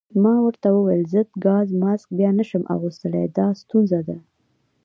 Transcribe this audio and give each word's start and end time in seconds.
ما 0.23 0.35
ورته 0.45 0.67
وویل: 0.71 1.03
ضد 1.13 1.29
ګاز 1.45 1.67
ماسک 1.81 2.07
بیا 2.17 2.29
نه 2.39 2.43
شم 2.49 2.63
اغوستلای، 2.73 3.25
دا 3.37 3.47
ستونزه 3.61 3.99
ده. 4.07 4.17